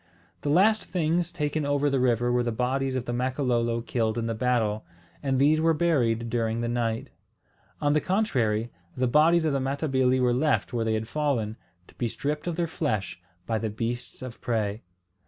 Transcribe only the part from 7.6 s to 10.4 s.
On the contrary, the bodies of the Matabili were